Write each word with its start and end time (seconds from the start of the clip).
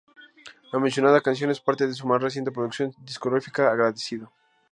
La 0.71 0.79
mencionada 0.79 1.21
canción 1.21 1.51
es 1.51 1.59
parte 1.59 1.85
de 1.85 1.93
su 1.93 2.07
más 2.07 2.19
reciente 2.19 2.49
producción 2.49 2.91
discográfica, 3.03 3.69
"Agradecido". 3.69 4.31